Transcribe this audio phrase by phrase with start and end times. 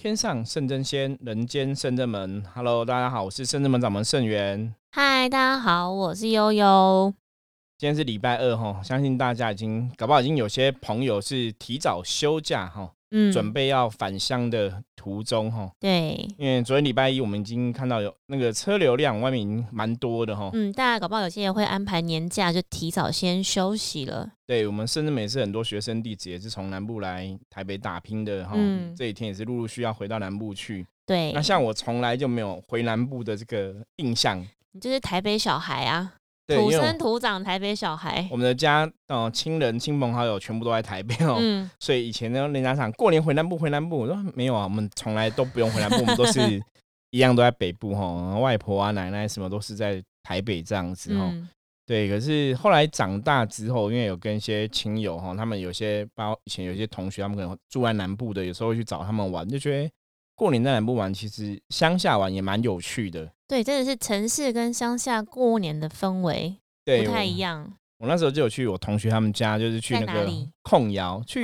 [0.00, 2.40] 天上圣真仙，人间圣真门。
[2.54, 4.72] Hello，大家好，我是圣真门掌门圣元。
[4.92, 7.12] 嗨，大家好，我是悠悠。
[7.76, 12.92] 今天是礼拜二哈，相信大家已经搞不好已经有些朋友是提早休假哈。
[13.10, 24.30] 嗯，准备要返乡的途中哈，对，因为昨天礼拜一我们已经看到有那个车流量外面已经蛮多的哈，嗯，大家搞不好有些人会安排年假就提早先休息了。
[24.46, 28.54] 对我们甚至每次很多学生弟子也是从南部来台北打拼的哈，
[28.96, 30.86] 这几天也是陆陆续要回到南部去。
[31.06, 36.12] 对，那像我从来就没有回南部的这个印象，你就是台北小孩啊。
[36.56, 41.38] 土生土长台北小孩，我们的家哦，亲人、亲朋好友全部都在台北哦，
[41.78, 46.40] 所以以前呢，人家讲过年回南部，回南部，我说没有啊，我们从来都不用回南部，我们都是
[47.10, 51.32] 一样都在北部哈，外婆啊、奶奶什么都是在台北这样子哈。
[51.86, 59.90] 对，可是后来长大之后，因为有跟一些亲友哈，他们有些包以前有些同学，他们可能住在南部的，有时候会去找他们玩，就觉得
[60.38, 63.28] 过年在南部玩，其实乡下玩也蛮有趣的。
[63.48, 67.68] 对，真的是城市跟乡下过年的氛围不太一样。
[67.98, 70.30] 我那时候就有去我同学他们家，就是去那个
[70.62, 71.42] 控窑，去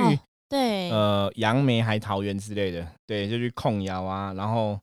[0.48, 4.78] 对呃杨梅还桃园之类的，对，就去控窑啊，然后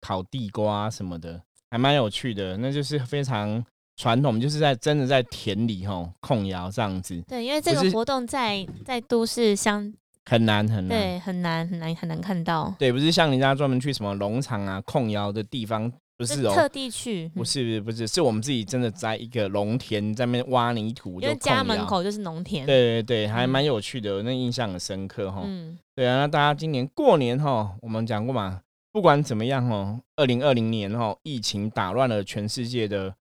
[0.00, 1.42] 烤地瓜什么的，
[1.72, 2.56] 还蛮有趣的。
[2.58, 3.64] 那就是非常
[3.96, 7.20] 传统，就是在真的在田里吼控窑这样子。
[7.26, 9.92] 对，因为这个活动在在都市乡
[10.28, 12.74] 很难很难，对，很难很难很难看到。
[12.78, 15.90] 对，不是像人家专门去什么农场啊控窑的地方。
[16.18, 22.64] 不是哦，特地去，不是不是不是，是我们自己真的在一个农田在那边挖泥土，因为家门口就是农田。
[22.64, 25.42] 对对对，还蛮有趣的，那印象很深刻哈。
[25.44, 33.14] 嗯，对啊，那大家今年过年哈，我们讲过嘛，不管怎么样哦，二零二零年哈，疫情打乱了全世界的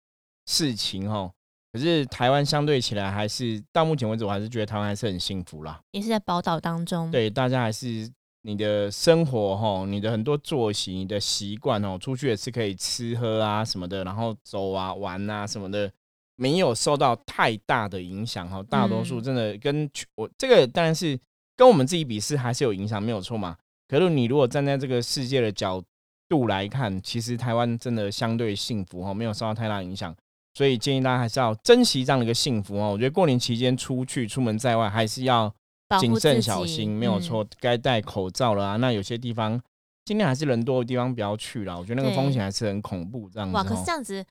[0.45, 1.30] 事情哈，
[1.75, 7.11] 可是台湾相对起来还是到目前为止，我还是觉得台湾还是很幸福啦，也是在宝岛当中。
[7.11, 8.09] 对，大家还是。
[8.47, 15.91] 你的生活哈，你的很多作息、你的习惯哦，出去也是可以吃喝啊什么的，然后走啊玩啊什么的，
[16.35, 18.61] 没有受到太大的影响哈。
[18.69, 21.19] 大多数真的跟我这个当然是
[21.58, 23.58] 跟我们自己比是还是有影响，没有错嘛。
[23.87, 25.81] 可是你如果站在这个世界的角
[26.30, 30.15] 度来看，其实台湾真的相对幸福哈，没有受到太大影响。
[30.55, 32.89] 所以建议大家还是要珍惜这样的一个幸福哦。
[32.93, 35.54] 我觉得过年期间出去出门在外还是要。
[36.02, 38.76] 谨慎小心，没有错，该戴口罩了啊。
[38.77, 39.61] 那有些地方
[40.04, 43.30] 尽量还是人多的地方不要去了，我觉得那个风险还是很恐怖。
[43.30, 44.26] 这样子，哇，可是这样子，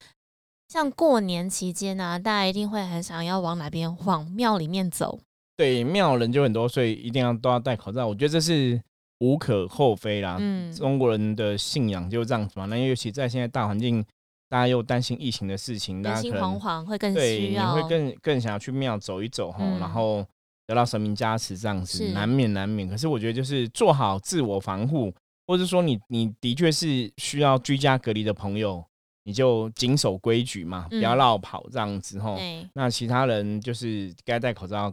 [0.66, 5.20] 像过年期间呢，大家一定会很想要往哪边往庙里面走。
[5.56, 8.04] 对，庙人就很多，所以一定要都要戴口罩。
[8.04, 8.82] 我觉得这是
[9.20, 10.36] 无可厚非啦。
[10.40, 12.66] 嗯，中国人的信仰就是这样子嘛。
[12.66, 14.04] 那尤其在现在大环境，
[14.48, 20.26] 大家又担心疫情的事情，大家心惶惶，会更需要，你会更更想要去庙走一走哈，然后。
[20.66, 22.88] 得到神明加持，这样子难免难免。
[22.88, 25.12] 可是我觉得，就是做好自我防护，
[25.46, 28.82] 或者说你你的确是需要居家隔离的朋友，
[29.24, 32.38] 你就谨守规矩嘛，不要绕跑这样子吼。
[32.72, 34.90] 那其他人就是该戴口罩，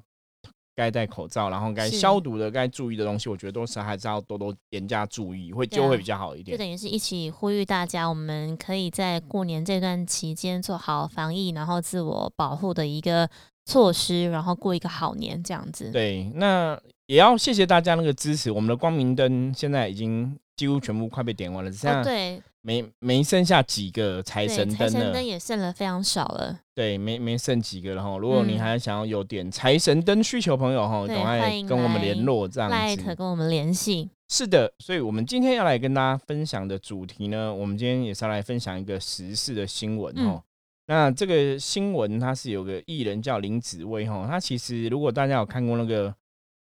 [0.81, 6.58] 该戴口罩，然后该消毒的、该注意的东西，我觉得都是还是要多多严加注意，会就会比较好一点。
[6.58, 13.30] 就等于是一起呼吁大家，我们可以在过年这段期间做好防疫，然后自我保护的一个。
[13.64, 15.91] 措施，然后过一个好年，这样子。
[15.91, 18.52] 对，那也要谢谢大家那个支持。
[18.52, 24.89] 我们的光明灯现在已经几乎全部快被点完了，现在对，没没剩下几个财神灯了。
[24.89, 26.59] 财神灯也剩了非常少了。
[26.75, 28.17] 对，没没剩几个了哈。
[28.17, 34.09] 如果你还想要有点财神灯需求朋友哈，赶快跟我们联络这样子，跟我们联系。
[34.29, 40.41] 是的，所以我们今天要来跟大家分享的主题呢，我们今天也是要来分享一个时事的新闻哦。
[40.88, 46.13] 那这个新闻，它是有个艺人叫林子薇哈，他其实如果大家有看过那个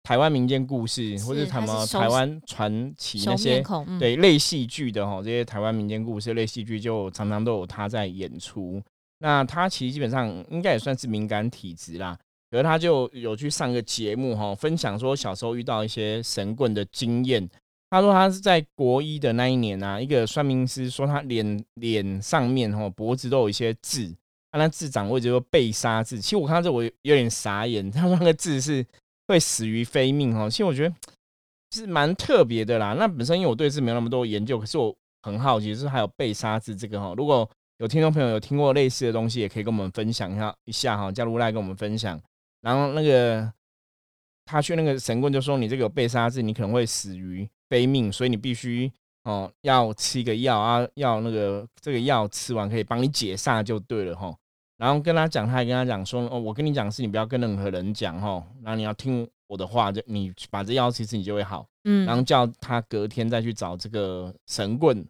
[0.04, 3.64] 台湾民间故事，或者什么台湾传奇那些
[3.98, 8.80] 对类戏剧的哈，这些台湾民间故事类戏剧，就常常都有他在演出。
[9.20, 12.14] 那他其实基本上应该也算是敏感体质啦，
[12.50, 17.48] 可是他就有去上个节目哈，分享说小时候遇到一些神棍的经验。
[17.88, 24.12] 他说他是在国一的那一年啊，一个算命师说他脸脸上面哈脖子都有一些痣，
[24.50, 26.20] 他那痣长位置就被杀痣。
[26.20, 28.84] 其实我看到这我有点傻眼，他说那个痣是
[29.26, 30.48] 会死于非命哈。
[30.48, 30.94] 其实我觉得
[31.72, 32.94] 是蛮特别的啦。
[32.94, 37.14] 那本身因为我对这没有那么多研究，可是我很好奇，就是还有被杀字这个哈。
[37.16, 37.48] 如果
[37.78, 42.20] 有听众朋友有听过类似的东西，也可以跟我们分享一下一下哈，加入来跟我们分享。
[42.60, 43.52] 然后那个
[44.44, 47.48] 他去那个神棍就说你这个有被杀字，你可能会死于。
[47.70, 48.92] 非命，所以你必须
[49.24, 54.32] 哦要吃一个药啊，要那个这个药吃完可以帮你解煞就对了哈。
[54.76, 65.06] 然后跟他讲，他也跟他讲说哦，我跟你讲是你不要跟任何人讲哈，然后你要听我的话，就你把这药吃吃你就会好，嗯，然后叫他隔天再去找这个神棍。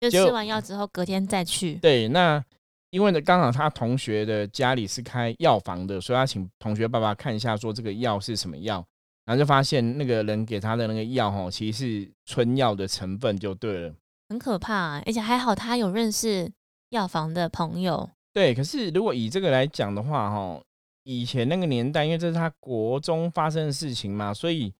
[0.00, 1.74] 就就吃完药之后隔天再去。
[1.76, 2.44] 对，那
[2.90, 8.84] 因为呢，刚好他同学的家里是开药房的，所以他请同学爸爸看一下，说这个药是什么药，
[9.24, 13.94] 然后就发现那个人给他的那个药哈，其实是春药的成分就对了。
[14.28, 16.52] 很可怕、啊，而且还好他有认识
[16.90, 18.08] 药房的朋友。
[18.32, 20.60] 对，可是如果以这个来讲的话，哈，
[21.04, 24.72] 以前那个年代，因为这是他国中发生的事情嘛，所以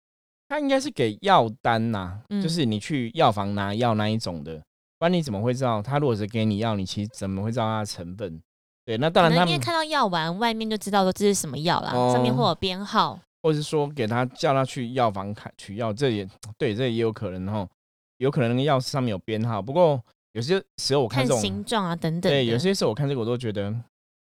[0.48, 4.56] 他应该是给药单呐、嗯就是你去药房拿药那一种的，
[4.98, 8.40] 不然你怎么会知道他如果是给你药，你其实怎么会知道它的成分？
[8.84, 13.18] 对，那当然他因为看到药丸外面就知道说这是什么药啦，上面哦会有编号。
[13.42, 16.28] 或是说给他叫他去药房看取药，这也
[16.58, 17.68] 对，这也有可能哈，
[18.16, 19.62] 有可能那个药上面有编号。
[19.62, 20.02] 不过
[20.38, 22.30] 有些时候我看看这种，形状啊等等的。
[22.30, 23.74] 对，有些时候我看这个我都觉得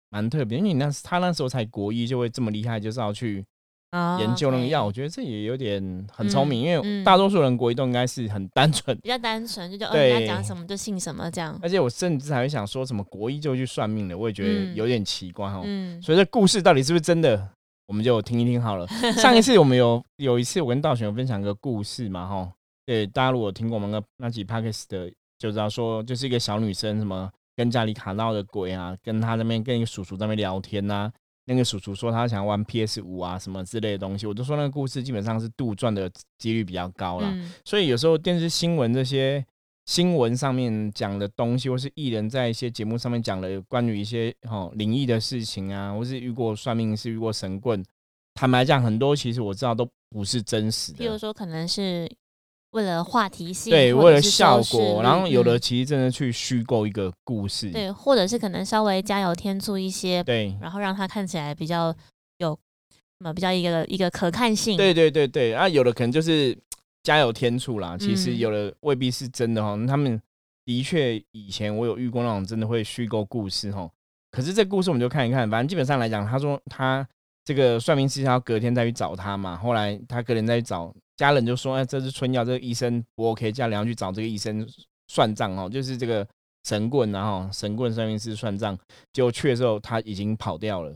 [0.08, 3.44] 蛮特别，因为你那他那时候才国一就会这么厉害，就是要去
[3.90, 11.58] 啊研究那个药，我觉得这也有点很聪明，嗯因为嗯大多数人国一都应该是很单纯，比较单纯，就就人家讲什么就信什么这样。
[11.62, 15.60] 而且我甚至还会想说什么国一就去算命的，我也觉得嗯有点奇怪哦。
[15.66, 17.46] 嗯，所以这故事到底是不是真的，
[17.88, 18.88] 我们就听一听好了。
[19.18, 22.50] 上一次我们有有一次我跟道玄有分享个故事嘛，哈，
[22.86, 31.10] 对，大家如果听过我们那那集 podcast 的，就知道说就是一个小女生什么跟家里卡闹的鬼啊，跟她那边跟一个叔叔在那边聊天呐、
[31.46, 37.30] 那个叔叔说他想要玩 PS 五啊什么之类的东西，我就说那个故事基本上是杜撰的几率比较高啦。
[37.32, 39.44] 嗯所以有时候电视新闻这些
[39.86, 47.84] 新闻上面讲的东西，或是艺人在一些节目上面讲的关于一些哦灵异的事情啊，或是遇过算命师、遇过神棍，
[48.34, 50.98] 坦白讲，很多其实我知道都不是真实的。
[50.98, 52.10] 比如说可能是
[52.76, 57.70] 为了话题性，对，为了效果，然后有的嗯其实真的去虚构一个故事。
[57.70, 61.86] 对，或者是可能稍微加油添醋一些，对然后让它看起来比较
[62.36, 62.50] 有
[62.90, 64.76] 什么比较一个一个可看性。
[64.76, 66.54] 对对对对，啊，有的可能就是
[67.02, 69.74] 加油添醋啦，其实嗯有的未必是真的哈。
[69.86, 70.20] 他们
[70.66, 73.90] 的确以前我有遇过那种真的会虚构故事哈，
[74.30, 77.08] 可是这故事我们就看一看，反正基本上来讲，他说他
[77.46, 84.68] 这个算命师他要隔天再去找他嘛，后来他隔天再去找家人就说，哎，这是春药，这个医生不 OK，家人要去找这个医生
[85.06, 86.26] 算账哦，就是这个
[86.64, 88.76] 神棍然后神棍算命师算账，
[89.12, 90.92] 结果去的时候他已经跑掉了。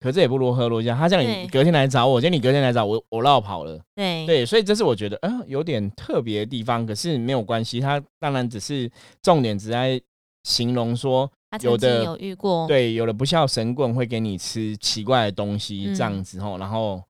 [0.00, 3.78] 可这也不如何罗家，他叫你隔天来找我，结果你隔天来找我，我绕跑了。
[3.94, 7.78] 对对，所以这是我觉得，嗯、有点特别的地方，可是没有关系。
[7.78, 8.90] 他当然只是
[9.22, 10.00] 重点，只在
[10.42, 16.56] 形容说，他曾经有的有遇过，对，有的不孝神棍会给你吃奇怪的东西，嗯这样子吼。
[16.56, 17.02] 然后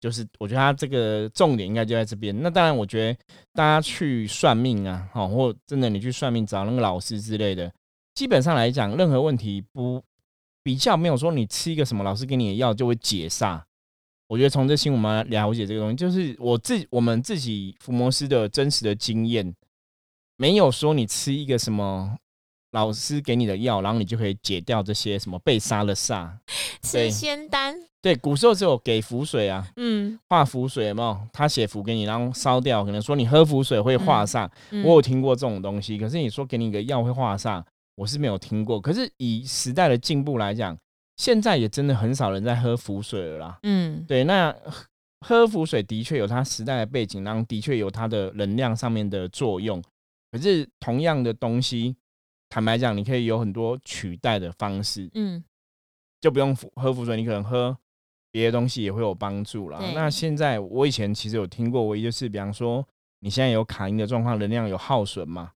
[0.00, 2.34] 就是，我觉得他这个重点应该就在这边。
[2.40, 3.18] 那当然，我觉得
[3.52, 7.70] 大家去算命啊，好，或真的你去算命找那个老师之类的，
[8.14, 10.02] 基本上来讲，任何问题不
[10.62, 13.60] 比较没有说你吃一个什么老师给你的药就会解煞。
[14.28, 19.54] 我觉得从这新闻我们来了解这个东西，就是我自我们自己伏魔师的真实的经验，
[20.38, 22.16] 没有说你吃一个什么
[22.72, 26.30] 老师给你的药，然后你就可以解掉这些什么被杀的煞。
[26.92, 31.20] 对吃仙丹，对，古时候只有给符水啊，嗯，画符水有没有？
[31.32, 34.48] 他写符给你，然后烧掉，可能说你喝符水会化煞。
[34.70, 37.62] 嗯我有听过这种东西，可是你说给你一个药会化煞，
[37.96, 38.80] 我是没有听过。
[38.80, 40.76] 可是以时代的进步来讲，
[41.16, 43.58] 现在也真的很少人在喝符水了啦。
[43.64, 44.50] 嗯对，那
[45.20, 49.82] 喝喝符水的确有它时代的背景，然后的确有它的能量上面的作用。
[50.32, 51.94] 可是同样的东西，
[52.50, 55.42] 坦白讲，你可以有很多取代的方式，嗯。
[56.20, 57.74] 就不用符喝符水，你可能喝
[58.30, 59.80] 别的东西也会有帮助啦。
[59.94, 62.86] 那现在我以前其实有听过，唯一就是比方说
[63.20, 65.52] 你现在有卡因的状况，能量有耗损嘛，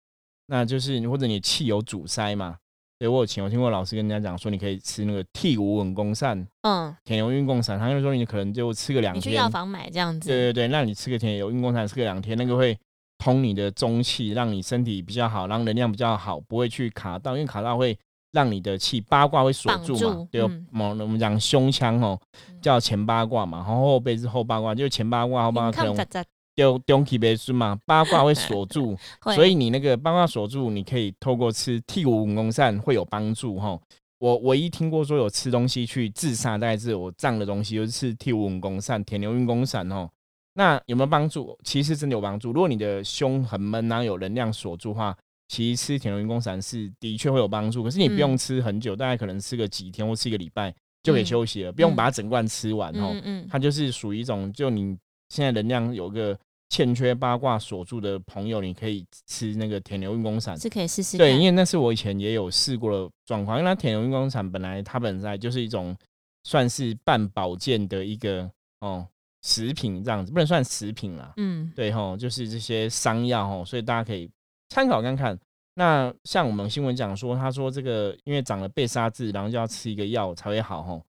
[0.48, 2.58] 那就是或者你气有阻塞嘛。
[2.98, 12.78] 对我以前有听过老师跟人家讲说，你可以吃那个替五稳功散、嗯，田油运共散，他就说你可能就吃个两你去天，药房买这样子，对对对，那你吃个田油运功散吃个两天，那个会
[13.20, 17.96] 通你的中气，让你身体比较好，让能量比较好，不会去卡到，因为卡到会
[18.32, 26.24] 让你的气八卦会锁住嘛住，对我我们讲胸腔哦嗯，叫前八卦嘛，然后后背是后八卦，就是前八卦后八卦可能
[26.54, 28.96] 丢丢起背孙嘛，八卦会锁住，
[29.34, 33.78] 所以你那个八卦锁住，你可以透过吃替五武功散会有帮助哈。
[34.18, 40.10] 我唯一听过说有吃东西去自杀，大概是我胀的东西，就是吃替五武功散、铁牛运功散哦。
[40.54, 41.56] 那有没有帮助？
[41.64, 42.52] 其实真的有帮助。
[42.52, 45.16] 如果你的胸很闷，然后有能量锁住的话，
[45.48, 47.82] 其实吃铁牛运功散是的确会有帮助。
[47.82, 53.10] 可是你不用嗯吃很久，大概可能吃个几天或吃一个礼拜就可以嗯休息了，不用嗯把它整罐吃完哦。
[53.14, 54.96] 嗯嗯它就是属于一种，就你
[55.28, 56.38] 现在能量有个
[56.68, 60.58] 欠缺八卦锁住的朋友，你可以吃那个铁牛运功散。
[60.58, 65.96] 是可以试试对，因为那是我以前也有试过的状况，因为它铁牛运功散本来它本来就是一种
[66.44, 69.06] 算是半保健的一个哦
[69.42, 71.32] 食品这样子，不能算食品啦。
[71.36, 74.30] 嗯，对吼，就是这些商药吼，所以大家可以
[74.68, 75.38] 参考看看。
[75.74, 81.02] 那像我们新闻讲说，他说这个因为长了被杀痣，然后就要吃一个药才会好吼，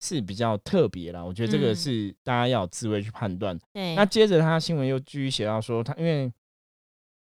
[0.00, 1.24] 是比较特别啦。
[1.24, 3.58] 我觉得这个嗯是大家要有智慧去判断。
[3.72, 6.30] 对，那接着他新闻又继续写到说，他因为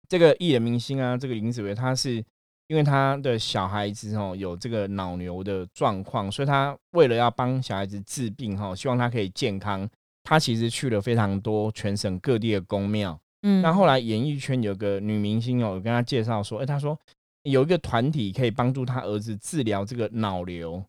[0.09, 2.23] 这个艺人明星啊，这个林子维他是
[2.69, 9.89] 因为他的小孩子哦有这个脑瘤的状况，所以他为了要帮小孩子治病哈，希望他可以健康，
[10.33, 13.21] 他其实去了非常多全省各地的宫庙。
[13.43, 16.99] 嗯，那后来演艺圈有个女明星哦，有跟他介绍说，哎、他说
[17.43, 20.83] 有一个团体可以帮助他儿子治疗这个脑瘤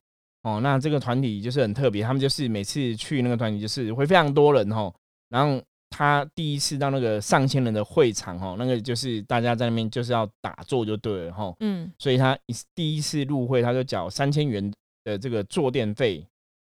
[0.44, 0.62] 哦。
[0.64, 4.94] 那这个团体就是很特别，他们就是每次去那个团体就是会非常多人哦。
[5.28, 11.54] 然后他第一次到那个上千人的会场哦，那个就是大家在那边就是要打坐就对了哈。
[11.60, 12.38] 嗯所以他
[12.74, 14.72] 第一次入会，他就缴三千元
[15.04, 16.26] 的这个坐垫费，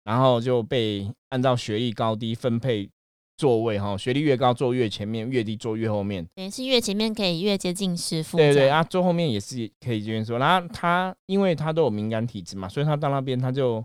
[0.08, 2.90] 然后就被按照学历高低分配
[3.36, 6.26] 座位哈，学历越高坐越前面，越低坐越后面。
[6.34, 10.40] 等于是越前面可以越接近师傅，对对，啊，坐后面也是可以这边说。
[10.40, 13.84] 然后他因为他都有敏感体质嘛，所以他到那边他就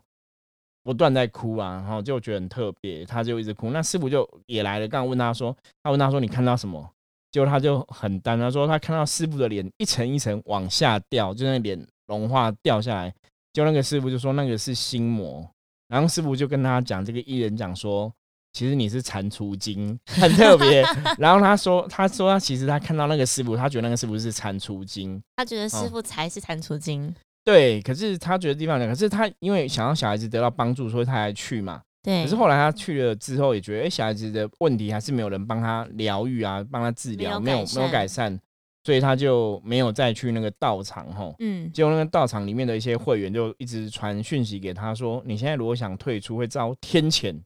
[0.85, 3.71] 不断在哭啊，然后就觉得很特别，他就一直哭。
[3.71, 6.89] 那师傅就也来了，刚刚问他说，他问他说你看到什么？
[7.33, 13.13] 结果他就很淡，他说他看到师傅的脸一层一层往下掉，就那脸融化掉下来。
[13.53, 15.47] 就那个师傅就说那个是心魔，
[15.93, 18.13] 然后师傅就跟他讲，这个艺人讲说。
[18.55, 20.85] 其实你是蟾蜍精，很特别。
[21.17, 27.15] 然后他说，他说他其实他看到那个师傅，他觉得那个师傅是蟾蜍精，他觉得师哦傅才是蟾蜍精，
[27.47, 27.81] 对。
[27.81, 31.81] 可是他觉得地方讲，可是他因为想要小孩子得到帮助，所以他才去嘛。
[32.03, 38.39] 对，可是后来他去了之后，也觉得，哎、小孩子的问题还是没有人帮他疗愈啊，帮他治疗，没有没有改善，
[38.85, 41.35] 所以他就没有再去那个道场吼。
[41.39, 47.41] 嗯，结果那个道场里面的一些会员就一直传讯息给他说，你现在如果想退出，会遭天谴。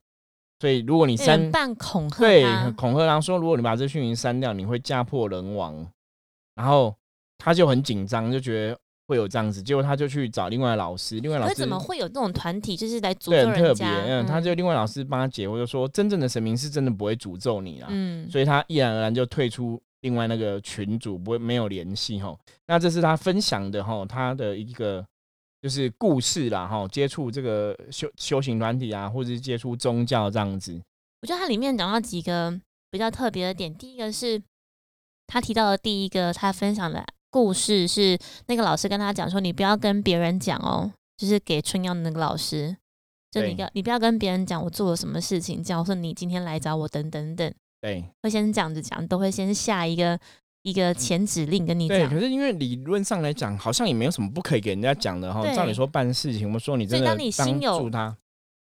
[0.58, 5.86] 所以如果你删半恐吓对，恐吓他说，如果你把这讯息删掉，你会家破人亡。
[6.54, 6.96] 然后
[7.36, 14.22] 他就很紧张，就觉得会有这样子，结果他就去找另外的老师，另外老师怎么会有这种团体，就是来诅对很特别，咒人家？
[14.22, 22.32] 嗯，他就另外老师帮他解惑，就说真正的神明是真的不会诅咒你啦，嗯，所以他毅然而然就退出另外那个群主，不会没有联系哈。
[22.68, 25.04] 那这是他分享的哈，他的一个
[25.60, 30.80] 就是故事啦哈，接触这个修修行团体啊，或者是接触宗教这样子。
[31.22, 32.56] 我觉得它里面讲到几个
[32.88, 34.40] 比较特别的点，第一个是
[35.26, 42.76] 他提到的第一个他分享的故事是那个老师跟他讲说，你不要跟别人讲哦，就是给春阳的那个老师，
[43.32, 50.18] 就你要你不要跟别人讲我做了什么事情，假如说你今天来找我等等等，对会先这样子讲，都会先下一个
[50.62, 52.18] 一个前指令跟你对，讲可。
[52.18, 55.42] 是因为理论上来讲，好像也没有什么不可以给人家讲的哈。
[55.54, 58.16] 照理说办事情，我们说你真的当你心有助他，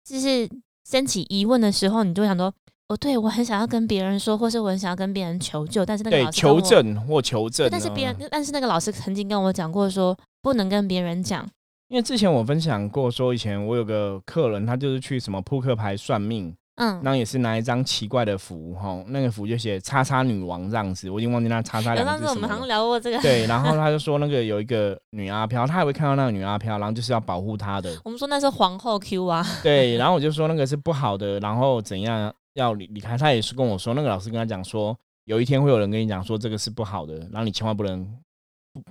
[0.04, 0.48] 就是
[0.88, 2.52] 升起疑问的时候，你就会想说，
[2.88, 11.48] 哦，对我很想要跟别人说，或是我很想要跟别人求救，但是那个求证或求证，但是别哦人，但是那个老师曾经跟我讲过说，不能跟别人讲。
[11.88, 22.66] 因为之前我分享过，说以前我有个客人，他就是去什么扑克牌算命，嗯，然后也是拿一张奇怪的符，哈，那个符就写“叉叉女王”这样子，我已经忘记那“叉叉”有两上次我们好像。
[22.66, 27.96] 聊过这个，对，然后他就说那个有一个女阿飘，他还会看到那个女阿飘，然后就是要保护她的。
[28.04, 33.16] 我们说那是皇后 Q 啊，对，然后我就说那个是不好的，然后怎样要离离开。
[33.16, 38.25] 他也是跟我说，那个老师跟他讲说，有一天会有人跟你讲说这个是不好的，然后你千万不能，不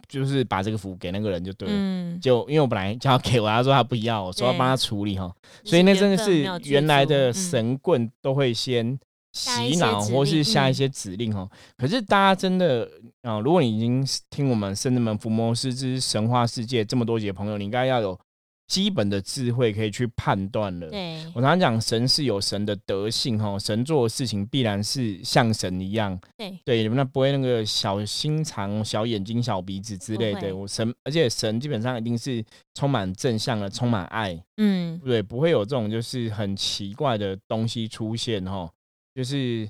[0.08, 1.74] 就是把这个符给那个人就对了。
[1.76, 8.98] 嗯，就因为我本来叫他给我，他说他不要，我说要帮他处理哈，所以那真的是原来的神棍都会先
[9.34, 11.50] 洗脑或是下一些指令哦。
[11.78, 12.90] 可是大家真的
[13.22, 18.20] 啊、如果你已经听我们圣人门伏魔师之神话世界这么多集的朋友，你应该要有
[18.68, 20.90] 基本的智慧可以去判断了。
[20.90, 30.56] 对我常常讲，神是有神的德性哈，神做的事情必然是像神一样，对，对，那不会那个小心肠、小眼睛、小鼻子之类的。
[30.56, 32.44] 我神，而且神基本上一定是
[32.74, 38.70] 充满正向的，充满爱，嗯，对，不会有这种就是很奇怪的东西出现哈。
[39.14, 39.70] 就是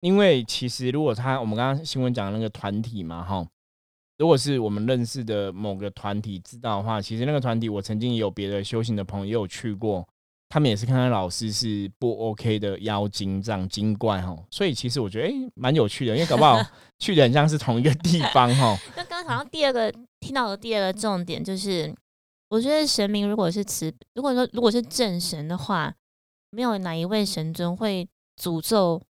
[0.00, 3.46] 因为其实如果他我们刚刚新闻讲的那个团体嘛哈，
[4.18, 10.06] 如果是我们认识的某个团体知道的话，其实那个团体我曾经也有别的修行的朋友也有去过。
[10.48, 16.56] 他们也是看到老师是不 OK 的妖精这样精怪哈，所以其实我觉得诶蛮、有趣的，因为搞不好
[17.00, 18.78] 去的很像是同一个地方哈。
[18.96, 21.92] 那刚刚好像第二个听到的第二个重点就是，
[22.48, 25.92] 我觉得神明如果是慈，如果说如果是正神的话，
[26.50, 28.08] 没有哪一位神尊会
[28.40, 29.02] 诅咒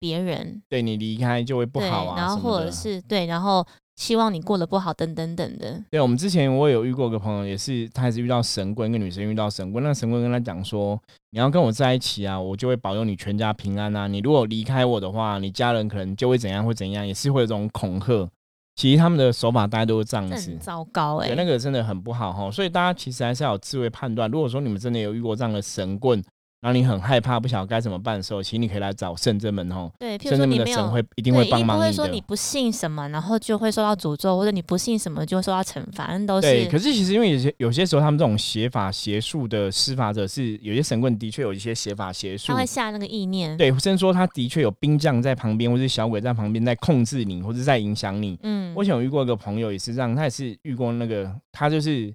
[0.00, 3.64] 别人，对你离开就会不，好啊，然后或者是对，然后
[4.00, 5.78] 希望你过得不好，等等等的。
[5.90, 10.98] 对，我们之前我有遇过一个朋友，也是他也是遇到神棍，一个女生遇到神棍，那神棍跟他讲说，
[11.32, 18.26] 你要跟我在一起啊，我就会保佑你全家平安啊，你如果离开我的话，你家人可能就会怎样会怎样，也是会有这种恐吓。
[18.74, 22.50] 其实他们的手法大家都是这样子，糟糕哎，对，那个真的很不好哈。
[22.50, 24.30] 所以大家其实还是要有智慧判断。
[24.30, 26.24] 如果说你们真的有遇过这样的神棍，
[26.60, 29.90] 然后你很害怕，不晓得该怎么办的时候，其实你可以来找圣真门哦。
[29.98, 31.86] 对，圣真门的神会一定会帮忙你的。
[31.86, 36.42] 不会说你不信什么，然后就会受到诅咒，或者你不信什么就会受到惩罚，都是。
[36.42, 43.56] 对，可是其实因为有些有些时候他们这种邪法邪术的施法者是有些神棍的确有一些邪法邪术，他会下那个意念。
[43.56, 48.38] 对，甚至说他的确有兵将在旁边，或者小鬼在旁边在控制你，或者在影响你。
[48.42, 52.12] 嗯，我以前有遇过一个朋友也是这样，他也是遇过那个，他就是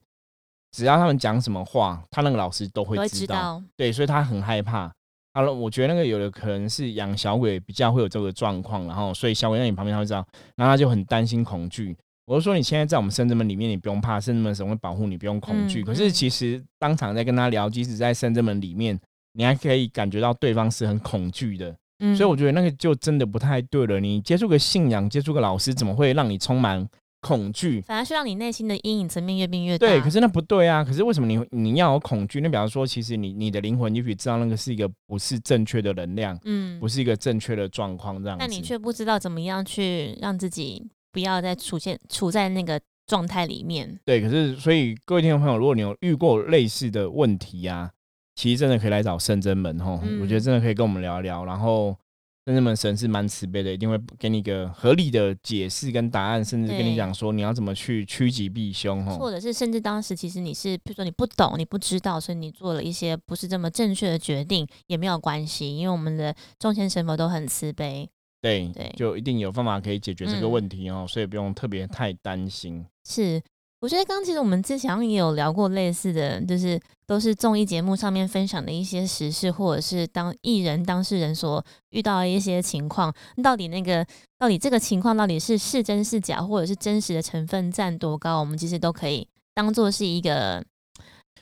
[0.76, 3.64] 只要他们讲什么话，他那个老师都会知道。
[3.78, 4.92] 对，所以他很害怕。
[5.34, 10.26] 好了，我觉得那个有的可能是养小鬼比较会有这个状况，然后所以小鬼在你旁边他会知道，
[10.58, 11.96] 然后他就很担心恐惧。
[12.26, 15.82] 我就说你现在在我们深圳门里面，你不用怕，深圳门神会保护你，不用恐惧。
[15.82, 19.00] 可是其实当场在跟他聊，即使在深圳门里面，
[19.34, 21.74] 你还可以感觉到对方是很恐惧的。
[22.18, 24.00] 所以我觉得那个就真的不太对了。
[24.02, 26.86] 你接触个信仰，接触个老师，怎么会让你充满？
[27.26, 29.88] 恐惧反而是让你内心的阴影层面越变越大。
[29.88, 30.84] 对，可是那不对啊！
[30.84, 32.40] 可是为什么你你要有恐惧？
[32.40, 38.38] 那比方说，其实你你的灵魂也许知道那个是一个不是正确的能量，嗯，不是一个正确的状况这样。
[38.40, 44.00] 但你却不知道怎么样去让自己不要再出现处在那个状态里面。
[44.06, 47.90] 对，可是所以各位听众朋友，如果你有遇过类似的问题呀，
[48.36, 51.98] 其实真的可以来找圣真门哈，我觉得真的可以跟我们聊一聊，然后。
[52.46, 59.18] 真正的神是蛮慈悲的，一定会给你一个合理的解释跟答案，甚至跟你讲说你要怎么去趋吉避凶哈。
[59.18, 68.08] 或者是甚至当时其实你是，比如说你不懂、你不知道，所以你做了一些不是这么正确的决定，也没有关系，因为我们的众仙神佛都很慈悲。
[68.44, 72.86] 对对，就一定有方法可以解决这个问题哦，所以不用特别太担心。
[73.04, 73.42] 是。
[73.82, 84.04] 我觉得刚刚其实我们之前也有聊过类似的，就是都是综艺节目上面分享的一些时事，或者是当艺人当事人所遇到的一些情况，到底那个
[84.40, 90.64] 到底这个情况到底是是真是假，或者是真实的成分占多高，我们其实都可以当做是一个，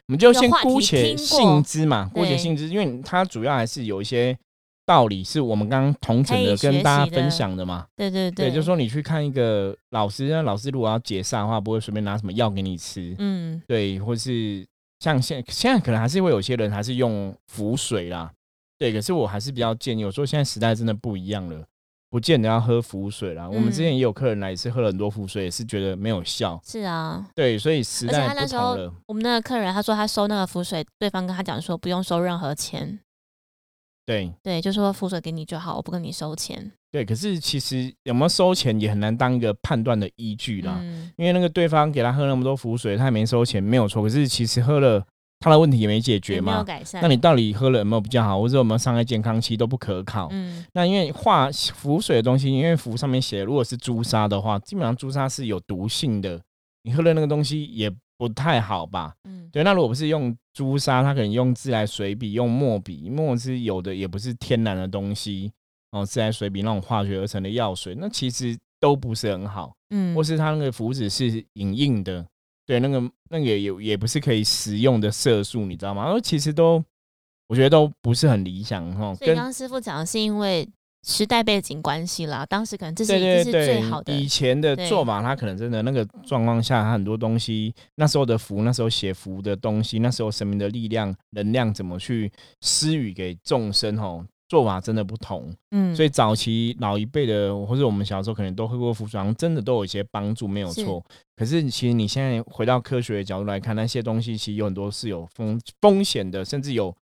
[0.08, 4.38] 我们就先姑且信之嘛，姑且信之，因为它主要还是有一些。
[4.86, 7.86] 道理是我们刚刚同层的跟大家分享的嘛？
[7.96, 13.16] 对对对，就是说你去看一个老师，那老师如果要解散的话，不会随便拿什么药给你吃。
[13.18, 14.66] 嗯，对，或是
[15.00, 18.32] 像现现在可能还是会有些人还是用符水啦。
[18.78, 21.64] 对，可是我还是比较建议，我说现在时代真的不一样了，
[22.10, 23.48] 不见得要喝符水啦。
[23.48, 26.60] 我们之前也有客人来，也是喝了很多符水，也是觉得没有效。
[26.66, 28.94] 是啊，对，所以时代不同了。
[29.08, 33.00] 我们那个客人他说他收那个符水，对方跟他讲说不用收任何钱。
[34.06, 36.72] 对对，就说符水给你就好，我不跟你收钱。
[36.92, 44.04] 对，可是其实有没有收钱也很难当一个判断的依据啦，嗯因为那个对方给他喝那么多符水，他也没收钱，没有错。
[44.04, 45.04] 可是其实喝了
[45.40, 47.02] 他的问题也没解决嘛，没有改善。
[47.02, 50.28] 那你到底喝了有没有比较好，或者有没有伤害健康，其实都不可靠。
[50.32, 56.40] 嗯，那因为化浮水的东西，因为符上面写如果是朱砂的话，基本上朱砂是有毒性的，
[56.84, 57.92] 你喝了那个东西也。
[58.28, 59.14] 不太好吧？
[59.26, 59.64] 嗯，对。
[59.64, 65.52] 那如果不是用朱砂，它可能用自来水笔、用墨笔，墨是有的，也不是天然的东西
[65.92, 66.06] 哦。
[66.06, 69.76] 自来水笔那种化学而成的药水，那其实都不是很好。
[69.90, 72.26] 嗯，或是它那个符纸是隐印的，
[72.66, 76.04] 对，那个那个也也不是可以食用的色素，你知道吗？
[76.04, 76.82] 而其实都
[77.48, 79.14] 我觉得都不是很理想哈。
[79.16, 80.66] 所以刚刚师傅讲的是因为。
[81.06, 84.14] 时代背景关系啦，当时可能这是这是最好的。
[84.14, 95.54] 以前的做法，他可能真的那个状况下，他很多东西，那时候的符，那时候写符的东西，那时候神明的力量、能量怎么去施予给众生，吼，做法真的不同。
[95.72, 101.04] 嗯，所以早期老一辈的，或者我们小时候可能都喝过符水，真的都有一些帮助，没有错。
[101.36, 106.96] 可是其实你现在回到科学的角度来看，那些东西其实有很多是有风风险的，甚至有。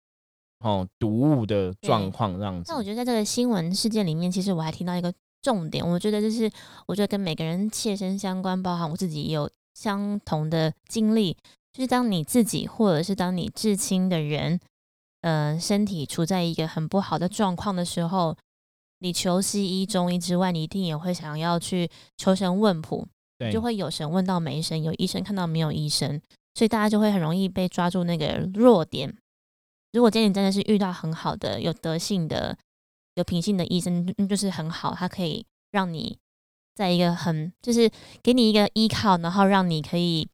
[0.61, 2.71] 哦，毒物的状况这样子。
[2.71, 6.51] 那我觉得在这个新闻事件里面，其实我还听到一个重点，我觉得就是，
[6.87, 11.33] 我觉得跟每个人切身相关，包含我自己也有相同的经历，
[11.73, 14.61] 就是当你自己或者是当你至亲的人，
[15.23, 18.37] 呃，身体处在一个很不好的状况的时候，
[18.99, 23.09] 你求西医、中医之外，你一定也会想要去求神问卜，
[23.51, 26.21] 就会有神问到没神，有医生看到没有医生，
[26.55, 29.17] 所以大家就会很容易被抓住那个弱点。
[29.93, 32.57] 如果今天你真的是遇到很好的、有德性的、
[33.15, 36.17] 有品性的医生，就是很好，他可以让你
[36.75, 37.91] 在一个很，就是
[38.23, 40.29] 给你一个依靠，然后让你可以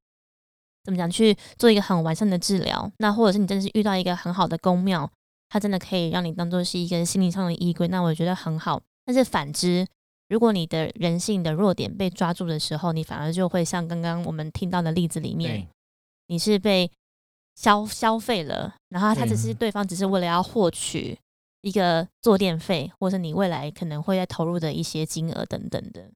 [0.84, 2.90] 怎么讲去做一个很完善的治疗。
[2.98, 5.10] 那或者是你真的是遇到一个很好的公庙，
[5.48, 8.80] 它真的可以让你当做是一个心灵上的依归，那我觉得很好。
[9.04, 9.86] 但是反之，
[10.28, 15.66] 如果你的人性的弱点被抓住的时候，你反而就会像刚刚我们听到的例子里面，
[16.26, 16.90] 你是被
[17.56, 21.18] 消消费了，然后他只是对方只是为了要获取
[21.62, 26.08] 一个坐垫费，或者你未来可能会在投入的一些金额等等的。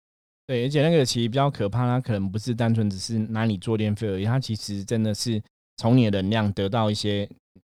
[0.47, 5.43] 对，而且那个其实比较可怕，它可能不是单纯只是拿你坐垫费而已，它其实真的是
[5.79, 7.29] 从你的能量得到一些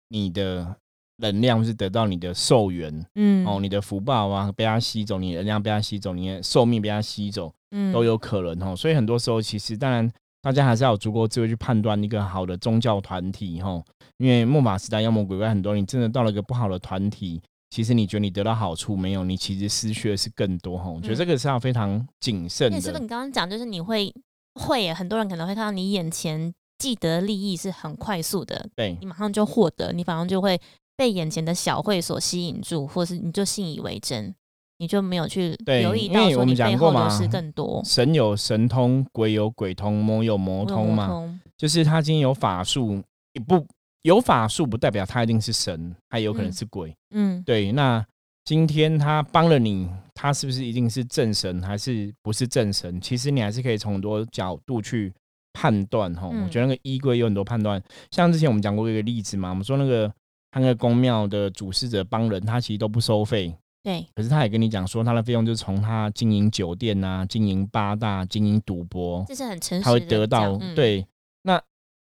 [0.07, 0.75] 你的。
[1.19, 8.75] 能量是得到你的寿元，嗯，哦，你的福报啊被它吸走，你的能量被它吸走，你的寿命被它吸走，嗯，都有可能哦。
[8.75, 10.07] 所以很多时候，其实当然
[10.47, 13.83] 大家还是要有足够智慧去判断一个好的宗教团体哈。
[14.15, 19.25] 因为末法时代妖魔鬼怪很多，你真的到了一个不好的团体，其实你觉得你得到好处没有？
[19.25, 20.89] 你其实失去的是更多哈。
[20.89, 22.79] 我觉得这个是要非常谨慎的。
[22.79, 24.09] 是不是你刚刚讲就是你会
[24.53, 30.57] 会很多人可能会看到你眼前既得利益是很快速的，对你马上就获得，你马上就会。
[30.99, 34.33] 被眼前的小会所吸引住，或是你就信以为真，
[34.77, 37.81] 你就没有去留意到说你背后的事更多。
[37.83, 41.39] 神有神通，鬼有鬼通，魔有魔通嘛。
[41.57, 43.01] 就是他今天有法术，
[43.45, 43.65] 不
[44.03, 46.95] 有法术不代表他一定是神，他有可能是鬼。
[47.11, 47.71] 嗯，对。
[47.71, 48.05] 那
[48.45, 53.01] 今天他帮了你，他是不是一定是正神，还是不是正神？
[53.01, 55.13] 其实你还是可以从很多角度去
[55.53, 56.13] 判断。
[56.13, 57.81] 哈，我觉得那个衣柜有很多判断。
[58.11, 60.11] 像之前我们讲过一个例子嘛，我们说那个。
[60.49, 63.53] 他那个公庙的主事者帮人，他其实都不收费。
[63.87, 69.85] 对，可是他也跟你讲说，他的费用就是从他经营酒店啊、经营八大、经营赌博，这是很诚实。
[69.85, 71.07] 他会得到对。
[71.43, 71.57] 那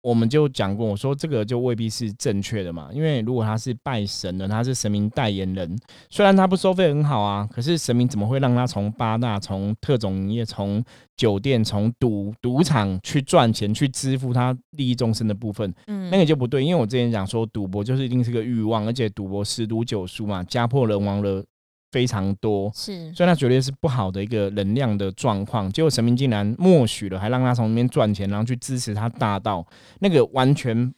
[0.02, 5.78] 我们就讲过，我说这个就未必是正确的嘛，因为如果他是拜神的，他是神明代言人，
[6.10, 10.82] 虽然他不收费很好啊，可是神明怎么会让他从八大、从特种营业、从
[11.16, 15.72] 酒店、从赌赌场去赚钱，去支付他利益众生的部分？
[15.86, 21.44] 嗯，那个就不对，因为我之前讲说，赌博就是一定是个欲望，而且赌博十赌九输嘛，家破人亡了。
[21.90, 25.70] 非常多，是，所以他绝对是不好的一个能量的状况。
[25.72, 29.66] 结果神明竟然默许了，还让他从那边赚钱，然后去支持他大道，
[29.98, 30.94] 那个完全，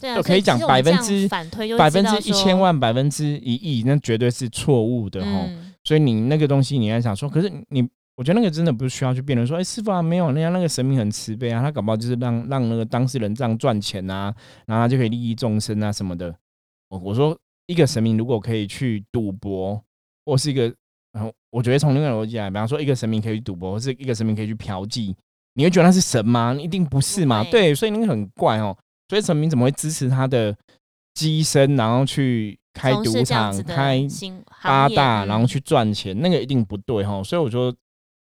[0.00, 5.48] 对可以讲百分之反推，百分之一千万，百分之一亿，那绝对是错误的哈。
[5.82, 7.82] 所以你那个东西，你还想说，可是你，
[8.14, 14.32] 我觉得那个真的不需要去辩论说，哎，师傅啊，没有人家，那个神明很慈悲啊，他搞不好就是让让那个当事人这样赚钱啊，
[14.66, 16.32] 然后他就可以利益众生啊什么的。
[16.88, 19.82] 我我说，一个神明如果可以去赌博。
[20.26, 20.64] 或是一个，
[21.12, 25.14] 然后我觉得从另外逻辑来，比方说一个神明可以去赌博，或是一个神明可以去嫖妓，
[25.54, 26.54] 你会觉得他是神吗？
[26.60, 27.42] 一定不是嘛？
[27.44, 28.76] 对，所以那个很怪哦。
[29.08, 30.54] 所以神明怎么会支持他的
[31.14, 34.04] 机身，然后去开赌场、开
[34.62, 36.20] 八大，然后去赚钱？
[36.20, 37.22] 那个一定不对哈。
[37.22, 37.72] 所以我说，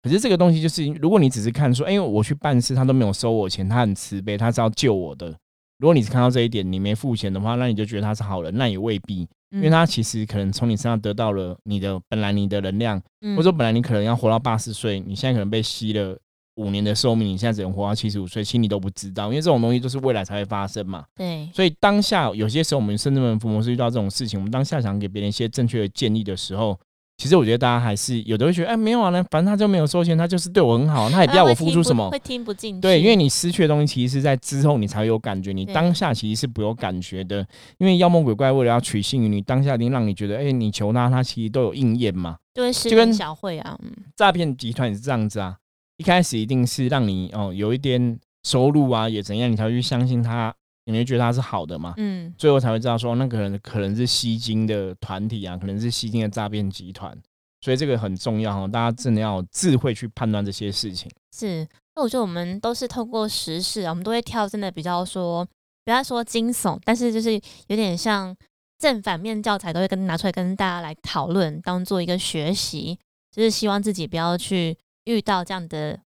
[0.01, 5.33] 可是这个东西就是，如果你只是看说，哎，我去办事，他都没有收我钱，他很慈悲，他是要救我的。
[5.79, 9.27] 如果你是看到这一点，你没付钱的话，那你就觉得他是好人，那也未必。
[9.53, 16.17] 因为他其实可能从你身上得到了你的本来你的能量，或者说本来你可能要活到八十岁，你现在可能被吸了
[16.55, 21.05] 五年的寿命，你现在只能活到七十五岁，其实你都不知道，因为这种东西都是未来才会发生嘛。
[21.15, 26.79] 对，所以当下有些时候我们甚至门福摩斯遇到这种事情，我们当下想给别人一些正确的建议的时候。
[27.23, 32.81] 其实我觉得大家还是有的会觉得，哎，没有啊，那反正他就没有收钱，他就是对我很好， 他也不要我付出什么，会听不进去。
[32.81, 37.47] 对，因为你失去的东西，其实是在之后你才有感觉，你当下其实是不有感觉的。
[37.77, 42.35] 因为妖魔鬼怪为了要取信于你，当下一定让你觉得，哎，你求他，他其实都有应验嘛。
[42.53, 45.55] 对，就跟小慧啊，嗯，诈骗集团也是这样子啊，
[45.95, 50.53] 一开始一定是让你哦有一点收入啊，也怎样，你才会去相信他。
[50.85, 51.93] 你会觉得他是好的嘛？
[51.97, 57.17] 嗯，最后才会知道说，那个人可能是吸金的团体啊，可能是吸金的诈骗集团。
[57.61, 61.09] 所以这个很重要哈，大家真的要智慧去判断这些事情。
[61.33, 61.65] 是，
[61.95, 65.47] 那我觉得我们都是透过时事啊，我们都会挑真的比较说，
[65.85, 67.33] 不要说惊悚，但是就是
[67.67, 68.35] 有点像
[68.77, 72.99] 正反面教材，都会跟拿出来跟大家来讨论，当做一个学习，
[73.31, 76.01] 就是希望自己不要去遇到这样的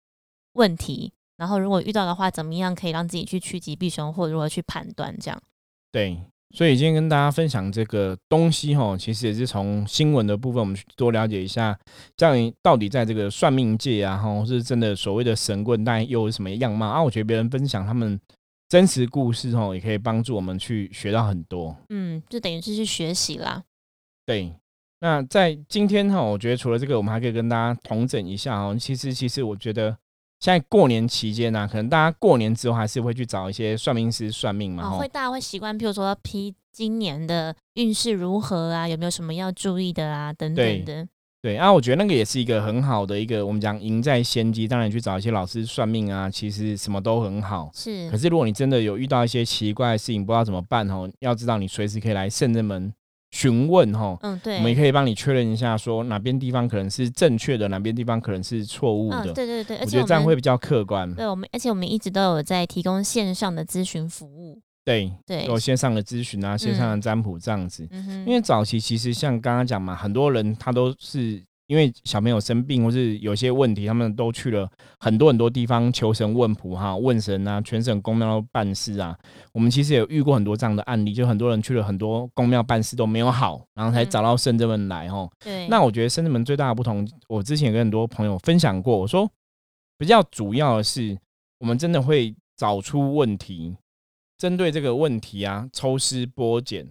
[0.55, 1.13] 问题。
[1.37, 5.41] 然后如果遇到的话，怎么样可以让自己去趋吉避凶，或如何去判断这样？
[5.91, 6.19] 对。
[6.53, 11.77] 所以今天跟大家分享这个东西哈，其实也是从新闻的部分，我们去多了解一下，
[12.15, 17.03] 这样到底在这个算命界啊，哈，是真的所谓的神棍，但又有什么样貌啊？
[17.03, 18.17] 我觉得别人分享他们
[18.69, 21.75] 真实故事哈，也可以帮助我们去学到很多。
[21.89, 23.61] 嗯，就等于是去学习啦。
[24.25, 24.53] 对，
[25.01, 28.77] 那在今天哈，我觉得除了这个，我们还可以跟大家同整一下哦。
[28.79, 29.97] 其实，其实我觉得。
[30.39, 34.95] 现在过年期间呢，可能大家过年之后还是会去找一些算命师算命嘛。
[34.95, 41.07] 哦，会大家会习惯，譬如说批今年的运势如何啊，有没有什么要注意的啊，等等的。
[41.41, 44.67] 对啊，我觉得那个也是一个很好的一个，我们讲赢在先机。
[44.67, 47.69] 当然去找一些老师算命啊，其实什么都很好。
[47.73, 48.09] 是。
[48.09, 52.91] 可是如果你真的有遇到一些奇怪的事情，不知道怎么办哦，要知道你随时可以来圣人门。
[53.35, 59.25] 询问哈，嗯，对，我们也可以帮你确认一下，说哪边地方可能是正确的，哪边地方可能是错误的。
[59.25, 61.13] 嗯，对对对，我觉得这样会比较客观。
[61.13, 64.61] 对，我们而且我们一直都有在提供线上的咨询服务。
[64.85, 67.85] 对对，有线上的咨询啊，线上的占卜这样子。
[67.91, 79.17] 嗯哼，因为早期其实像刚刚讲嘛，很多人他都是因为小朋友生病或是有些问题，他们都去了很多很多地方求神问卜哈，问神啊，全省公庙办事啊。
[79.53, 85.29] 我们其实也遇过很多这样的案例，就很多人去了很多公庙办事都没有好，然后才找到圣者们来哦。
[85.43, 89.29] 对，那我觉得圣者们最大的不同，我之前跟很多朋友分享过，我说
[89.97, 91.17] 比较主要的是，
[91.59, 93.75] 我们真的会找出问题。
[94.37, 96.85] 针对这个问题啊，抽丝剥茧，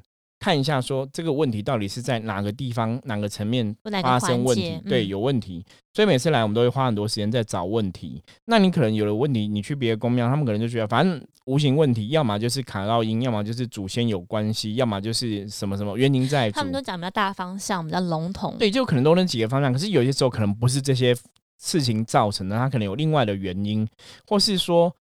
[0.45, 4.79] 看一下说这个问题到底是在哪个地方、哪个层面发生问题？
[4.87, 5.65] 对，有问题。
[5.95, 8.23] 所以每次来，我们都会花很多时间在找问题。
[8.45, 16.51] 那你可能有了问题，你去别的公庙，他们可能就觉得反正无形问题，要么就是卡到音，要么就是祖先有关系，要么就是什么什么原因在。
[16.51, 18.55] 他们都讲比较大方向，比较笼统。
[18.59, 19.73] 对，就可能都那几个方向。
[19.73, 21.17] 可是有些时候可能不是这些
[21.63, 23.89] 事情造成的，它可能有另外的原因，
[24.27, 24.95] 或是说。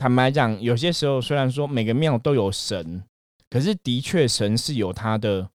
[0.00, 3.02] 坦白讲，有些时候虽然说每个庙都有神，
[3.50, 5.48] 可是的确神是有他的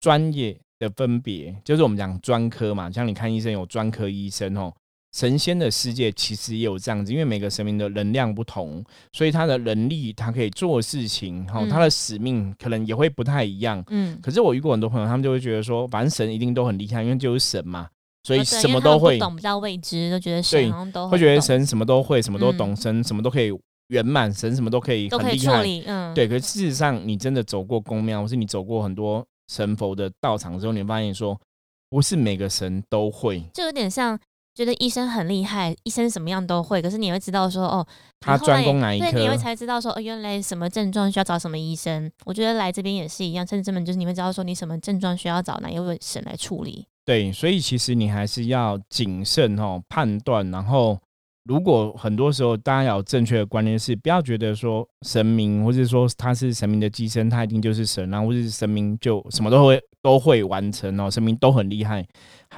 [0.00, 2.90] 专业的分别，就是我们讲专科嘛。
[2.90, 4.72] 像你看医生有专科医生哦，
[5.12, 13.82] 神仙的世界其实也有这样子，因为每个神明的能量不同，所以他的能力他可以做事情，哈，他的使命可能也会不太一样。
[13.88, 17.88] 嗯，可是我遇过很多朋友，他们就会觉得说，反正神一定都很厉害，因为就是神嘛。
[18.22, 23.52] 所以什么都会懂，比较未知，都觉得神都会觉得神什么都会，什么都懂，神什么都可以。
[23.88, 26.26] 圆满神什么都可以很厉害，嗯，对。
[26.26, 31.40] 可是事实上，你真的走过宫庙，或是你走过很多神佛的道场之后，你发现说，
[31.88, 34.18] 不是每个神都会，就有点像
[34.54, 36.82] 觉得医生很厉害，医生什么样都会。
[36.82, 37.86] 可是你会知道说，哦，
[38.18, 42.10] 他专攻哪一科，你会才知道说，哦，原来什么症状需要找什么医生。
[42.24, 46.86] 我觉得来这边也是一样，甚至们就是你会知道说，你什么症状需要找哪一位神来处理。
[47.04, 50.98] 对，所以其实你还是要谨慎哦，判断，然后。
[51.46, 62.04] 如果很多时候大家要有正确的观念，是不要觉得说神明，或者说他是神明的寄生，他一定就是神啊，或者是神明就什么都会 都会完成哦，神明都很厉害。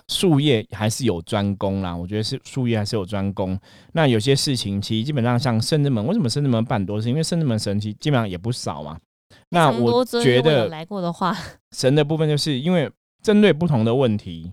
[0.09, 3.59] 术业还是有专攻啦，我觉得是术业还是有专攻。
[3.93, 6.99] 那有些事情其实基本上像圣智门，为什么圣智门办多？
[6.99, 8.99] 是因为圣智门神奇基本上也不少嘛。
[9.51, 11.37] 那我觉得来过的话，
[11.73, 12.91] 神的部分就是因为
[13.23, 14.51] 针对不同的问题，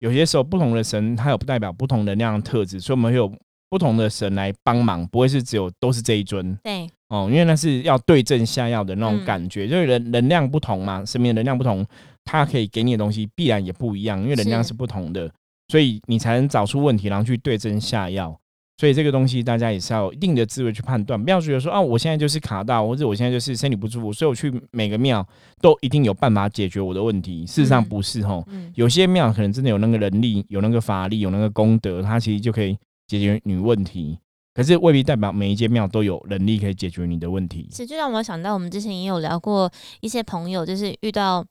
[0.00, 3.32] 有些时候不同的神它有不代表不同能量的特质，所以我们会有。
[3.72, 6.54] 不同的神来帮忙，不会是只有都是这一尊。
[6.62, 11.82] 对，哦，因为那是要对症下药的那种感觉，就是人能量不同嘛，身边能量不同，
[12.22, 15.32] 它可以给你的东西必然也不一样，因为能量是不同的，
[15.68, 18.38] 所以你才能找出问题，然后去对症下药。
[18.76, 25.26] 所以这个东西大家也是要有一定的智慧去判断，不要觉得说啊，我现在就是卡到，或者我现在就是身体不舒服，所以我去每个庙
[25.62, 27.46] 都一定有办法解决我的问题。
[27.46, 32.76] 事实上不是吼，有些庙可能真的有那个能力、有那个法力、有那个功德，它其实就可以。
[33.18, 34.18] 解决你问题，
[34.54, 37.68] 可是未必代表每一间庙都有能力可以解决你的问题。
[37.70, 39.70] 是，就让我想到，我们之前也有聊过
[40.00, 41.44] 一些朋友，就是遇到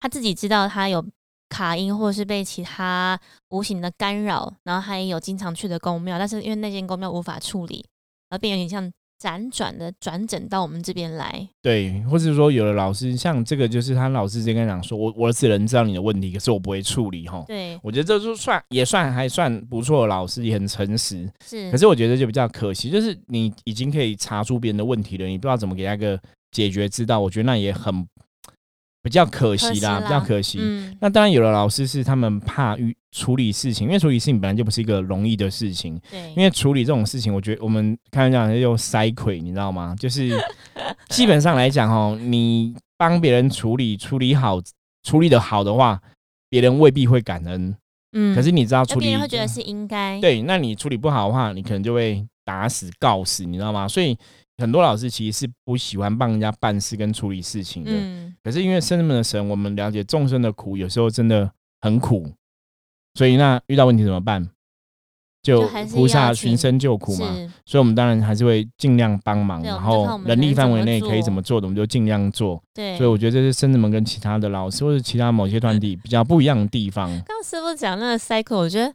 [0.00, 1.06] 他自己知道他有
[1.48, 7.84] 卡音，或是被其他无形的干扰，然后他也有经常去的宫庙，但是因为那间宫庙无法处理，
[8.30, 8.92] 而变有点像。
[9.20, 17.44] 辗转的转诊到我们这边来，对，或者说有的老师像这个，就是他老师直接跟讲说，我我只能知道你的问题，可是我不会处理哈。
[17.46, 21.30] 对，我觉得这就算也算还算不错的老师，也很诚实。
[21.44, 26.18] 是，可是我觉得就比较可惜，就是你已经可以查出别人的问题了，你不知道怎么给他一个
[26.50, 28.06] 解决之道，我觉得那也很。
[29.02, 30.60] 比较可惜啦，比较可惜。
[31.00, 35.98] 那当然，有的老师是他们怕遇处理事情，因为处理事情本来就不是一个容易的事情。
[36.10, 39.94] 对，因为处理这种事情，我觉得我们开玩笑用塞亏，你知道吗？
[39.98, 40.30] 就是
[41.08, 44.60] 基本上来讲，哦，你帮别人处理处理好，
[45.02, 46.00] 处理的好的话，
[46.50, 47.74] 别人未必会感恩。
[48.12, 50.20] 嗯，可是你知道，处理别人会觉得是应该。
[50.20, 53.88] 对，那你处理不好的话，你可能就会打死告死，你知道吗？
[53.88, 54.16] 所以。
[54.58, 57.90] 很多老师其实是不喜欢帮人家办事跟处理事情的，
[58.42, 61.50] 可是因为圣人们的神，我们了解众生的苦，有时候真的
[61.80, 62.32] 很苦，
[63.14, 64.48] 所以那遇到问题怎么办？
[65.42, 72.62] 就菩萨寻声救苦嘛，所以我们当然还是会尽量帮忙，然后能力范围内可以怎么做的，我们就尽量做。
[72.74, 77.08] 对，所以我觉得这是圣人们跟其他的老师或者其他某些团体比较不一样的地方。
[77.26, 78.94] 刚师傅讲那个 cycle，我觉得。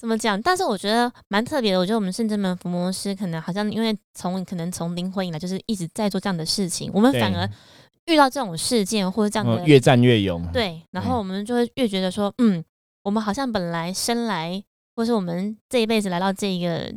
[0.00, 0.40] 怎么讲？
[0.40, 1.78] 但是我觉得蛮特别的。
[1.80, 7.50] 我觉得我们圣真门伏魔师可能好像因为从可能从灵魂以来就是一直在做这样的事情，我们反而
[8.08, 10.44] 遇到这种事件或者这样的越战越勇。
[10.52, 12.64] 对，然后我们就会越觉得说，嗯，
[13.04, 14.62] 我们好像本来生来
[14.96, 16.92] 或是我们这一辈子来到这一个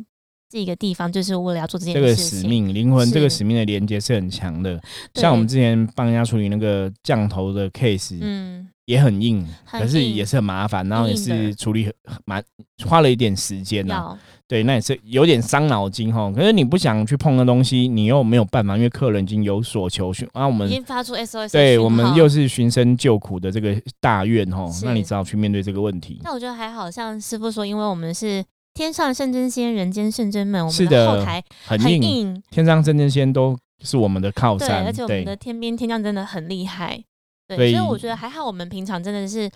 [0.50, 2.16] 这个地方，就是为了要做这件事情这个。
[2.16, 4.82] 使命，灵魂这个使命的连接是很强的。
[5.16, 11.94] 像我们之前帮人家处理那个降头的 case，嗯，也很硬，可是也是很麻烦，然后也是处理很
[12.26, 12.44] 蛮
[12.86, 14.18] 花了一点时间呐。
[14.52, 16.30] 要对，那也是有点伤脑筋哈。
[16.36, 26.20] 可是你不想去碰的东西，你又没有办法，因为客人已经有所求寻，啊，我们已经发出 SOS，对我们又是寻声救苦的这个大愿哈，那你只好去面对这个问题。
[26.22, 37.02] 那我觉得还好像师傅说，因为我们是天上圣真仙，人间圣真门，我是们的后台很很硬，天上圣真仙都是我们的靠对，山，而且我们的天兵天将真的很厉害，
[37.48, 39.50] 对，所以我觉得还好，我们平常真的是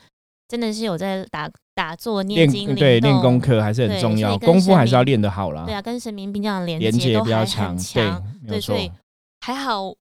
[0.47, 8.77] 真的是有在打打坐、念练经、对练功，课还是很重要，功夫还是要练得好啦对，啊，跟神明比较连连接接都还比较强很，对对所。
[8.77, 8.91] 以
[9.41, 9.93] 还好，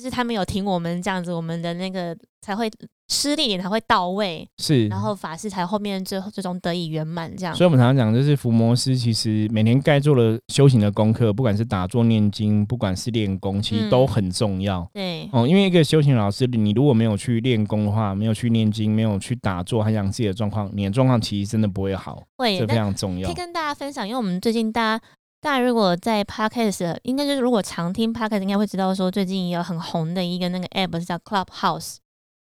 [0.00, 2.70] 就是他们有听我们这样子，我们的那个才会
[3.08, 14.88] 施力点才会到位，是，然后法师才后面最后最终得以圆满，这样所以我们常常讲，就是伏魔师其实每天该做的修行的功课，不管是打坐念经，不管是练功，其实都嗯很重要。
[14.94, 23.34] 对，哦，因为一个修行老师，你如果没有去练功的话，没有去念经，没有去打坐，还想自己的状况，你的状况其实真的不会好，会这非常重要可以。
[23.34, 25.04] 跟大家分享，因为我们最近大家。
[25.40, 31.96] 大家如果在 podcast，应该就是如果常听 podcast，应该会知道说最近也有很红的一个那个 app 是叫 Clubhouse。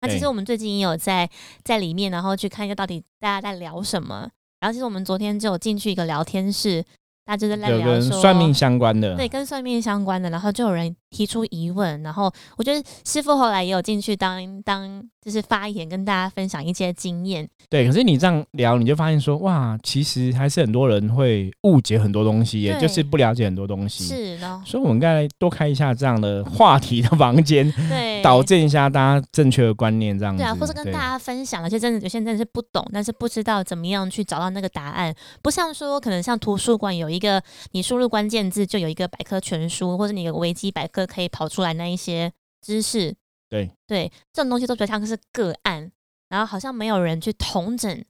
[0.01, 1.27] 那其实我们最近也有在
[1.63, 4.29] 在里面，然后去看一下到底大家在聊什么。
[4.59, 6.85] 然后其实我们昨天就有进去一个聊天室，
[7.25, 17.47] 大家就是在聊说算命相关的，对，跟算命相关的，然后就有人提出疑问，然后我觉得师傅后来也有进去当当就是发言，跟大家分享一些经验。
[17.69, 24.61] 对，可是你这样聊，你就发现说，哇，其实还是很多人会误解很多东西也，就是不了解很多东西。，是，的。
[24.65, 30.41] 所以我们应该多开一下这样的话题的房间，对导正一下大家正确的观念，这样子。
[30.41, 35.13] 对啊，或是跟大家分享，而且真的有些人真的是不懂，但是不知道怎么样去找到那个答案。
[35.41, 42.31] 不像说可能像图书馆有一个，你输入关键字就有一个百科全书，或者你有个维基百科可以跑出来那一些
[42.61, 43.13] 知识。
[43.49, 45.91] 对对，这种东西都比较像是个案，
[46.29, 48.03] 然后好像没有人去统整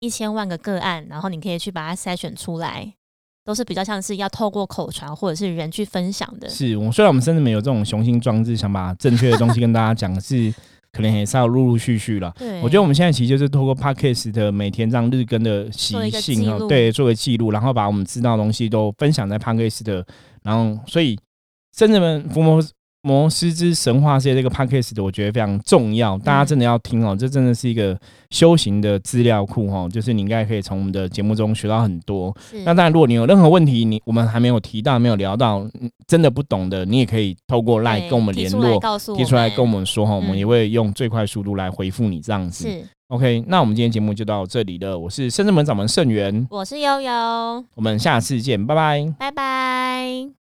[0.00, 2.94] 一千万个个案，然后你可以去把它筛选出来，
[3.50, 6.48] 都是比较像是要透过口传或者是人去分享的。
[6.48, 10.54] 是我虽然我们甚至没有这种雄心壮志，想把正确的东西跟大家讲，是
[10.92, 12.32] 可能也是要陆陆续续了。
[12.38, 20.06] 对，我觉得我们现在其实就是透过 podcast 的每天这样日更的习性哦对，做个记录，然后把我们知道的东西都分享在 podcast 的，
[20.44, 21.18] 然后所以
[21.76, 22.62] 甚至们伏魔
[23.02, 27.98] 魔师之神话世界这个 podcast 的，我觉得非常重要，大家真的要听哦，这真的是一个
[28.30, 32.36] 修行的资料库哦，就是你应该可以从我们的节目中学到很多。
[32.64, 38.78] 那当然，如果你有任何问题，你我们还没有提到、没有聊到，嗯真的不懂的，你也可以透过 line 跟我们联络，
[39.16, 42.68] 提出来跟我们们说哈，我们嗯也会用最快速度来回复你这样子。
[42.68, 44.98] 是，OK，那我们今天节目就到这里了。
[44.98, 47.12] 我是深圳门掌门盛元，我是悠悠，
[47.74, 49.14] 我们下次见，拜拜。
[49.18, 50.39] 拜拜。